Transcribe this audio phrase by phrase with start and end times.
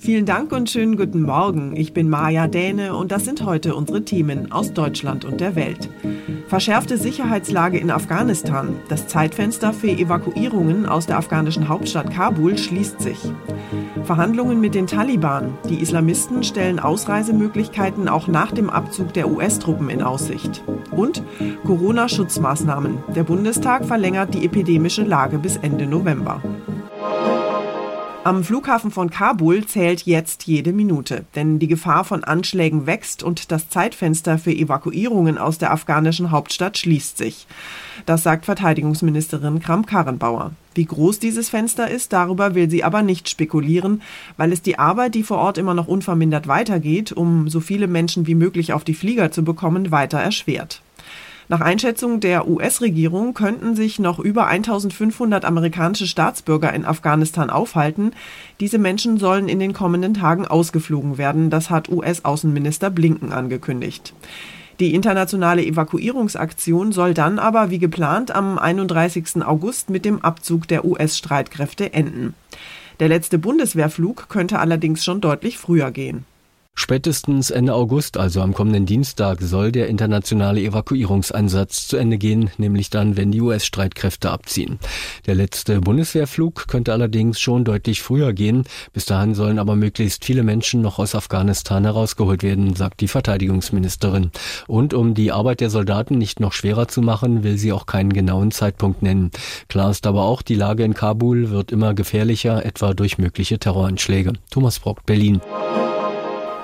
[0.00, 1.76] Vielen Dank und schönen guten Morgen.
[1.76, 5.90] Ich bin Maja Däne und das sind heute unsere Themen aus Deutschland und der Welt.
[6.46, 8.76] Verschärfte Sicherheitslage in Afghanistan.
[8.88, 13.18] Das Zeitfenster für Evakuierungen aus der afghanischen Hauptstadt Kabul schließt sich.
[14.04, 15.58] Verhandlungen mit den Taliban.
[15.68, 20.62] Die Islamisten stellen Ausreisemöglichkeiten auch nach dem Abzug der US-Truppen in Aussicht.
[20.92, 21.24] Und
[21.66, 22.98] Corona-Schutzmaßnahmen.
[23.16, 26.40] Der Bundestag verlängert die epidemische Lage bis Ende November.
[28.28, 33.50] Am Flughafen von Kabul zählt jetzt jede Minute, denn die Gefahr von Anschlägen wächst und
[33.50, 37.46] das Zeitfenster für Evakuierungen aus der afghanischen Hauptstadt schließt sich.
[38.04, 40.50] Das sagt Verteidigungsministerin Kramp-Karrenbauer.
[40.74, 44.02] Wie groß dieses Fenster ist, darüber will sie aber nicht spekulieren,
[44.36, 48.26] weil es die Arbeit, die vor Ort immer noch unvermindert weitergeht, um so viele Menschen
[48.26, 50.82] wie möglich auf die Flieger zu bekommen, weiter erschwert.
[51.50, 58.12] Nach Einschätzung der US-Regierung könnten sich noch über 1500 amerikanische Staatsbürger in Afghanistan aufhalten.
[58.60, 61.48] Diese Menschen sollen in den kommenden Tagen ausgeflogen werden.
[61.48, 64.12] Das hat US-Außenminister Blinken angekündigt.
[64.78, 69.42] Die internationale Evakuierungsaktion soll dann aber wie geplant am 31.
[69.42, 72.34] August mit dem Abzug der US-Streitkräfte enden.
[73.00, 76.26] Der letzte Bundeswehrflug könnte allerdings schon deutlich früher gehen.
[76.80, 82.88] Spätestens Ende August, also am kommenden Dienstag, soll der internationale Evakuierungseinsatz zu Ende gehen, nämlich
[82.88, 84.78] dann, wenn die US-Streitkräfte abziehen.
[85.26, 88.62] Der letzte Bundeswehrflug könnte allerdings schon deutlich früher gehen.
[88.92, 94.30] Bis dahin sollen aber möglichst viele Menschen noch aus Afghanistan herausgeholt werden, sagt die Verteidigungsministerin.
[94.68, 98.12] Und um die Arbeit der Soldaten nicht noch schwerer zu machen, will sie auch keinen
[98.12, 99.32] genauen Zeitpunkt nennen.
[99.66, 104.34] Klar ist aber auch, die Lage in Kabul wird immer gefährlicher, etwa durch mögliche Terroranschläge.
[104.48, 105.40] Thomas Brock, Berlin.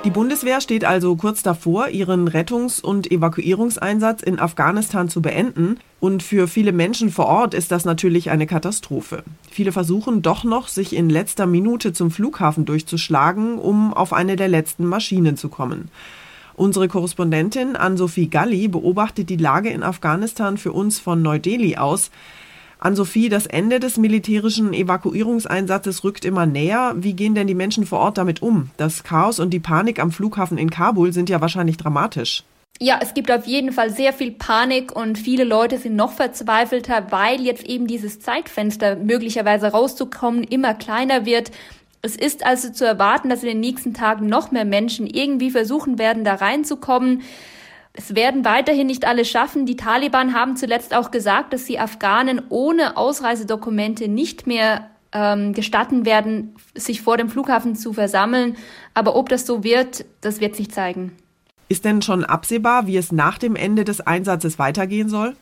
[0.04, 5.78] Die Bundeswehr steht also kurz davor, ihren Rettungs- und Evakuierungseinsatz in Afghanistan zu beenden.
[5.98, 9.24] Und für viele Menschen vor Ort ist das natürlich eine Katastrophe.
[9.50, 14.48] Viele versuchen doch noch, sich in letzter Minute zum Flughafen durchzuschlagen, um auf eine der
[14.48, 15.88] letzten Maschinen zu kommen.
[16.52, 22.10] Unsere Korrespondentin Ann-Sophie Galli beobachtet die Lage in Afghanistan für uns von Neu-Delhi aus.
[22.84, 26.92] An Sophie, das Ende des militärischen Evakuierungseinsatzes rückt immer näher.
[26.96, 28.68] Wie gehen denn die Menschen vor Ort damit um?
[28.76, 32.44] Das Chaos und die Panik am Flughafen in Kabul sind ja wahrscheinlich dramatisch.
[32.80, 37.06] Ja, es gibt auf jeden Fall sehr viel Panik und viele Leute sind noch verzweifelter,
[37.08, 41.52] weil jetzt eben dieses Zeitfenster möglicherweise rauszukommen immer kleiner wird.
[42.02, 45.98] Es ist also zu erwarten, dass in den nächsten Tagen noch mehr Menschen irgendwie versuchen
[45.98, 47.22] werden, da reinzukommen.
[47.96, 49.66] Es werden weiterhin nicht alle schaffen.
[49.66, 56.04] Die Taliban haben zuletzt auch gesagt, dass sie Afghanen ohne Ausreisedokumente nicht mehr ähm, gestatten
[56.04, 58.56] werden, sich vor dem Flughafen zu versammeln.
[58.94, 61.12] Aber ob das so wird, das wird sich zeigen.
[61.68, 65.36] Ist denn schon absehbar, wie es nach dem Ende des Einsatzes weitergehen soll?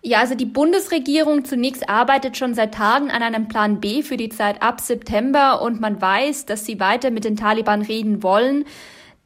[0.00, 4.28] Ja, also die Bundesregierung zunächst arbeitet schon seit Tagen an einem Plan B für die
[4.28, 8.64] Zeit ab September und man weiß, dass sie weiter mit den Taliban reden wollen.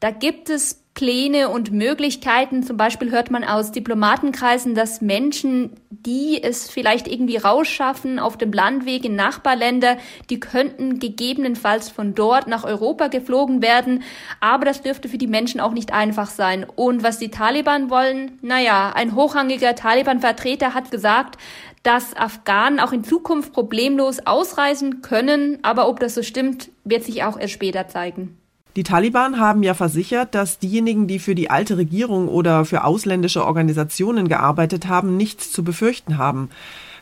[0.01, 2.63] Da gibt es Pläne und Möglichkeiten.
[2.63, 8.51] Zum Beispiel hört man aus Diplomatenkreisen, dass Menschen, die es vielleicht irgendwie rausschaffen auf dem
[8.51, 9.97] Landweg in Nachbarländer,
[10.31, 14.01] die könnten gegebenenfalls von dort nach Europa geflogen werden.
[14.39, 16.65] Aber das dürfte für die Menschen auch nicht einfach sein.
[16.75, 21.37] Und was die Taliban wollen, naja, ein hochrangiger Taliban-Vertreter hat gesagt,
[21.83, 25.59] dass Afghanen auch in Zukunft problemlos ausreisen können.
[25.61, 28.40] Aber ob das so stimmt, wird sich auch erst später zeigen.
[28.77, 33.45] Die Taliban haben ja versichert, dass diejenigen, die für die alte Regierung oder für ausländische
[33.45, 36.49] Organisationen gearbeitet haben, nichts zu befürchten haben.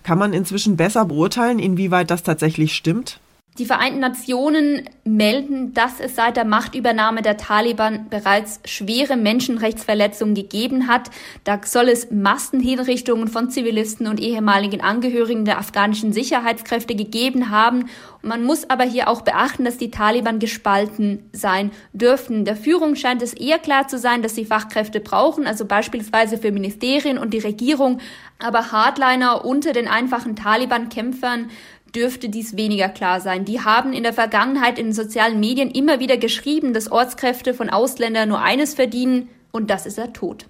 [0.02, 3.20] Kann man inzwischen besser beurteilen, inwieweit das tatsächlich stimmt?
[3.60, 10.88] Die Vereinten Nationen melden, dass es seit der Machtübernahme der Taliban bereits schwere Menschenrechtsverletzungen gegeben
[10.88, 11.10] hat.
[11.44, 17.90] Da soll es Massenhinrichtungen von Zivilisten und ehemaligen Angehörigen der afghanischen Sicherheitskräfte gegeben haben.
[18.22, 22.46] Man muss aber hier auch beachten, dass die Taliban gespalten sein dürften.
[22.46, 26.52] Der Führung scheint es eher klar zu sein, dass sie Fachkräfte brauchen, also beispielsweise für
[26.54, 28.00] Ministerien und die Regierung.
[28.40, 31.50] Aber Hardliner unter den einfachen Taliban-Kämpfern
[31.96, 33.46] dürfte dies weniger klar sein.
[33.46, 37.70] Die haben in der Vergangenheit in den sozialen Medien immer wieder geschrieben, dass Ortskräfte von
[37.70, 40.46] Ausländern nur eines verdienen, und das ist der Tod.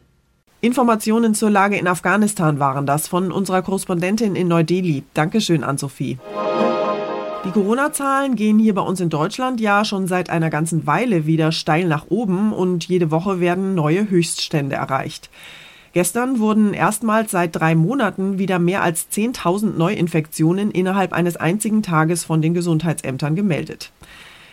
[0.61, 5.03] Informationen zur Lage in Afghanistan waren das von unserer Korrespondentin in Neu-Delhi.
[5.13, 6.17] Dankeschön an Sophie.
[7.45, 11.53] Die Corona-Zahlen gehen hier bei uns in Deutschland ja schon seit einer ganzen Weile wieder
[11.53, 15.29] steil nach oben und jede Woche werden neue Höchststände erreicht.
[15.93, 22.23] Gestern wurden erstmals seit drei Monaten wieder mehr als 10.000 Neuinfektionen innerhalb eines einzigen Tages
[22.23, 23.91] von den Gesundheitsämtern gemeldet.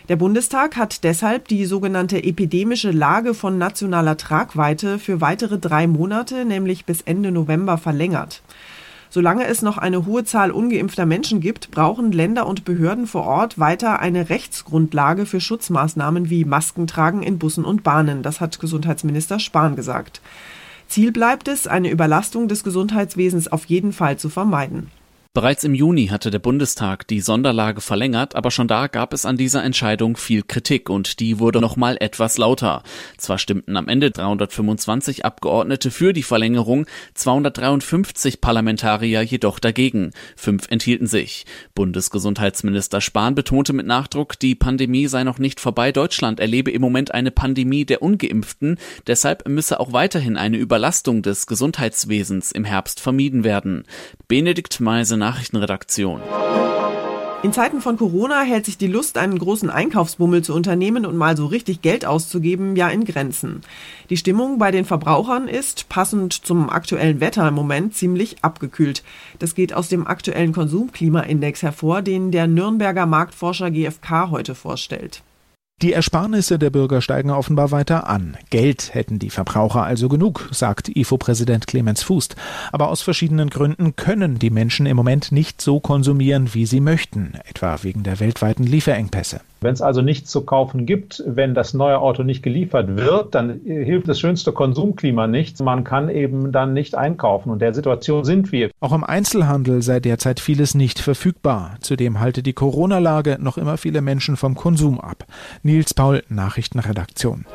[0.09, 6.45] Der Bundestag hat deshalb die sogenannte epidemische Lage von nationaler Tragweite für weitere drei Monate,
[6.45, 8.41] nämlich bis Ende November, verlängert.
[9.09, 13.59] Solange es noch eine hohe Zahl ungeimpfter Menschen gibt, brauchen Länder und Behörden vor Ort
[13.59, 18.23] weiter eine Rechtsgrundlage für Schutzmaßnahmen wie Maskentragen in Bussen und Bahnen.
[18.23, 20.21] Das hat Gesundheitsminister Spahn gesagt.
[20.87, 24.89] Ziel bleibt es, eine Überlastung des Gesundheitswesens auf jeden Fall zu vermeiden.
[25.37, 29.37] Bereits im Juni hatte der Bundestag die Sonderlage verlängert, aber schon da gab es an
[29.37, 32.81] dieser Entscheidung viel Kritik und die wurde noch mal etwas lauter.
[33.17, 40.09] Zwar stimmten am Ende 325 Abgeordnete für die Verlängerung, 253 Parlamentarier jedoch dagegen.
[40.35, 41.45] Fünf enthielten sich.
[41.75, 45.91] Bundesgesundheitsminister Spahn betonte mit Nachdruck, die Pandemie sei noch nicht vorbei.
[45.91, 48.79] Deutschland erlebe im Moment eine Pandemie der Ungeimpften.
[49.05, 53.83] Deshalb müsse auch weiterhin eine Überlastung des Gesundheitswesens im Herbst vermieden werden.
[54.27, 56.21] Benedikt Meise Nachrichtenredaktion.
[57.43, 61.35] In Zeiten von Corona hält sich die Lust, einen großen Einkaufsbummel zu unternehmen und mal
[61.35, 63.61] so richtig Geld auszugeben, ja in Grenzen.
[64.09, 69.03] Die Stimmung bei den Verbrauchern ist, passend zum aktuellen Wetter im Moment, ziemlich abgekühlt.
[69.37, 75.23] Das geht aus dem aktuellen Konsumklimaindex hervor, den der Nürnberger Marktforscher GfK heute vorstellt.
[75.83, 78.35] Die Ersparnisse der Bürger steigen offenbar weiter an.
[78.49, 82.35] Geld hätten die Verbraucher also genug, sagt IFO-Präsident Clemens Fußt.
[82.71, 87.35] Aber aus verschiedenen Gründen können die Menschen im Moment nicht so konsumieren, wie sie möchten,
[87.45, 89.41] etwa wegen der weltweiten Lieferengpässe.
[89.61, 93.61] Wenn es also nichts zu kaufen gibt, wenn das neue Auto nicht geliefert wird, dann
[93.65, 95.61] hilft das schönste Konsumklima nichts.
[95.61, 97.49] Man kann eben dann nicht einkaufen.
[97.49, 98.69] Und der Situation sind wir.
[98.79, 101.77] Auch im Einzelhandel sei derzeit vieles nicht verfügbar.
[101.81, 105.25] Zudem halte die Corona-Lage noch immer viele Menschen vom Konsum ab.
[105.63, 107.45] Nils Paul, Nachrichtenredaktion.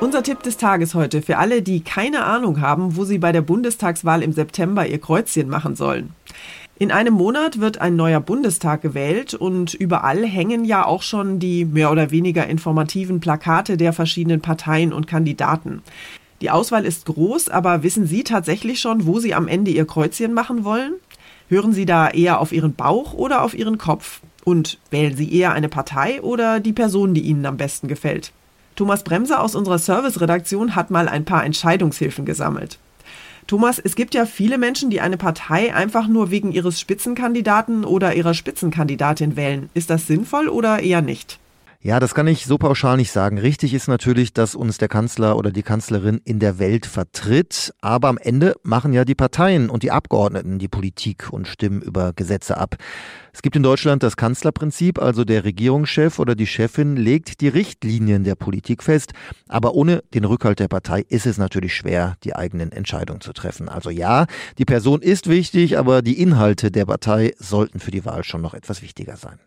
[0.00, 3.40] Unser Tipp des Tages heute für alle, die keine Ahnung haben, wo sie bei der
[3.40, 6.10] Bundestagswahl im September ihr Kreuzchen machen sollen.
[6.82, 11.64] In einem Monat wird ein neuer Bundestag gewählt und überall hängen ja auch schon die
[11.64, 15.82] mehr oder weniger informativen Plakate der verschiedenen Parteien und Kandidaten.
[16.40, 20.34] Die Auswahl ist groß, aber wissen Sie tatsächlich schon, wo Sie am Ende Ihr Kreuzchen
[20.34, 20.94] machen wollen?
[21.48, 24.20] Hören Sie da eher auf Ihren Bauch oder auf Ihren Kopf?
[24.42, 28.32] Und wählen Sie eher eine Partei oder die Person, die Ihnen am besten gefällt?
[28.74, 32.80] Thomas Bremser aus unserer Serviceredaktion hat mal ein paar Entscheidungshilfen gesammelt.
[33.46, 38.14] Thomas, es gibt ja viele Menschen, die eine Partei einfach nur wegen ihres Spitzenkandidaten oder
[38.14, 39.68] ihrer Spitzenkandidatin wählen.
[39.74, 41.38] Ist das sinnvoll oder eher nicht?
[41.84, 43.38] Ja, das kann ich so pauschal nicht sagen.
[43.38, 47.74] Richtig ist natürlich, dass uns der Kanzler oder die Kanzlerin in der Welt vertritt.
[47.80, 52.12] Aber am Ende machen ja die Parteien und die Abgeordneten die Politik und stimmen über
[52.12, 52.76] Gesetze ab.
[53.32, 58.22] Es gibt in Deutschland das Kanzlerprinzip, also der Regierungschef oder die Chefin legt die Richtlinien
[58.22, 59.12] der Politik fest.
[59.48, 63.68] Aber ohne den Rückhalt der Partei ist es natürlich schwer, die eigenen Entscheidungen zu treffen.
[63.68, 68.22] Also ja, die Person ist wichtig, aber die Inhalte der Partei sollten für die Wahl
[68.22, 69.40] schon noch etwas wichtiger sein.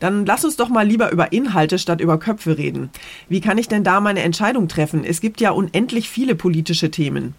[0.00, 2.90] Dann lass uns doch mal lieber über Inhalte statt über Köpfe reden.
[3.28, 5.04] Wie kann ich denn da meine Entscheidung treffen?
[5.04, 7.34] Es gibt ja unendlich viele politische Themen.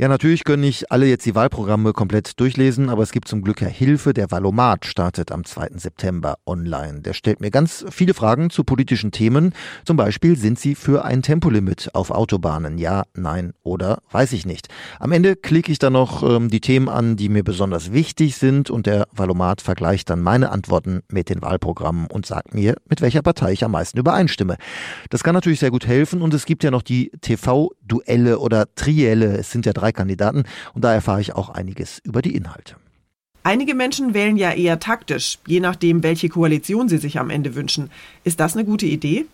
[0.00, 3.60] Ja, natürlich können nicht alle jetzt die Wahlprogramme komplett durchlesen, aber es gibt zum Glück
[3.60, 4.14] ja Hilfe.
[4.14, 5.72] Der Valomat startet am 2.
[5.76, 7.02] September online.
[7.02, 9.52] Der stellt mir ganz viele Fragen zu politischen Themen.
[9.84, 12.78] Zum Beispiel, sind Sie für ein Tempolimit auf Autobahnen?
[12.78, 14.68] Ja, nein oder weiß ich nicht.
[15.00, 18.70] Am Ende klicke ich dann noch ähm, die Themen an, die mir besonders wichtig sind
[18.70, 23.20] und der Valomat vergleicht dann meine Antworten mit den Wahlprogrammen und sagt mir, mit welcher
[23.20, 24.56] Partei ich am meisten übereinstimme.
[25.10, 29.36] Das kann natürlich sehr gut helfen und es gibt ja noch die TV-Duelle oder Trielle.
[29.36, 30.44] Es sind ja drei Kandidaten
[30.74, 32.76] und da erfahre ich auch einiges über die Inhalte.
[33.42, 37.90] Einige Menschen wählen ja eher taktisch, je nachdem, welche Koalition sie sich am Ende wünschen.
[38.22, 39.24] Ist das eine gute Idee?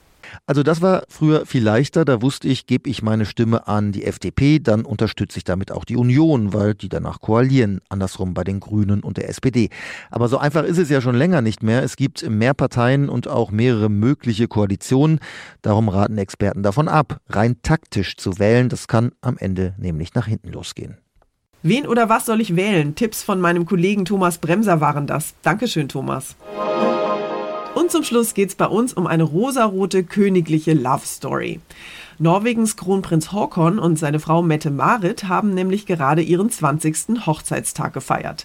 [0.46, 2.04] Also das war früher viel leichter.
[2.04, 5.84] Da wusste ich, gebe ich meine Stimme an die FDP, dann unterstütze ich damit auch
[5.84, 7.80] die Union, weil die danach koalieren.
[7.88, 9.70] Andersrum bei den Grünen und der SPD.
[10.10, 11.82] Aber so einfach ist es ja schon länger nicht mehr.
[11.82, 15.20] Es gibt mehr Parteien und auch mehrere mögliche Koalitionen.
[15.62, 18.68] Darum raten Experten davon ab, rein taktisch zu wählen.
[18.68, 20.98] Das kann am Ende nämlich nach hinten losgehen.
[21.62, 22.94] Wen oder was soll ich wählen?
[22.94, 25.34] Tipps von meinem Kollegen Thomas Bremser waren das.
[25.42, 26.36] Dankeschön, Thomas.
[27.86, 31.60] Und zum Schluss geht es bei uns um eine rosarote königliche Love Story.
[32.18, 37.24] Norwegens Kronprinz Haakon und seine Frau Mette Marit haben nämlich gerade ihren 20.
[37.26, 38.44] Hochzeitstag gefeiert.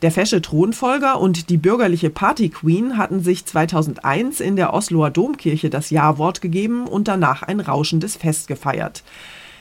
[0.00, 5.90] Der fesche Thronfolger und die bürgerliche Party-Queen hatten sich 2001 in der Osloer Domkirche das
[5.90, 9.02] Ja-Wort gegeben und danach ein rauschendes Fest gefeiert.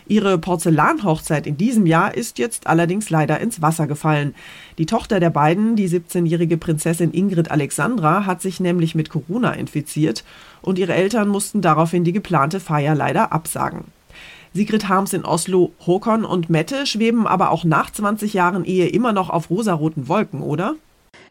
[0.09, 4.33] Ihre Porzellanhochzeit in diesem Jahr ist jetzt allerdings leider ins Wasser gefallen.
[4.79, 10.23] Die Tochter der beiden, die 17-jährige Prinzessin Ingrid Alexandra, hat sich nämlich mit Corona infiziert
[10.63, 13.85] und ihre Eltern mussten daraufhin die geplante Feier leider absagen.
[14.51, 19.13] Sigrid Harms in Oslo, Håkon und Mette schweben aber auch nach 20 Jahren Ehe immer
[19.13, 20.73] noch auf rosaroten Wolken, oder?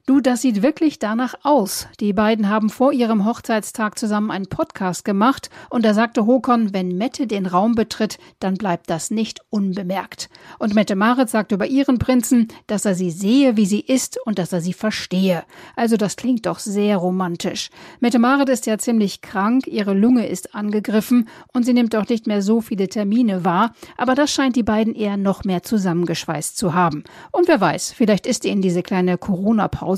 [0.08, 1.86] Du, das sieht wirklich danach aus.
[2.00, 6.96] Die beiden haben vor ihrem Hochzeitstag zusammen einen Podcast gemacht und da sagte Håkon, wenn
[6.96, 10.30] Mette den Raum betritt, dann bleibt das nicht unbemerkt.
[10.58, 14.38] Und Mette Marit sagt über ihren Prinzen, dass er sie sehe, wie sie ist und
[14.38, 15.44] dass er sie verstehe.
[15.76, 17.68] Also das klingt doch sehr romantisch.
[18.00, 22.26] Mette Marit ist ja ziemlich krank, ihre Lunge ist angegriffen und sie nimmt auch nicht
[22.26, 26.72] mehr so viele Termine wahr, aber das scheint die beiden eher noch mehr zusammengeschweißt zu
[26.72, 27.04] haben.
[27.30, 29.97] Und wer weiß, vielleicht ist ihnen diese kleine Corona-Pause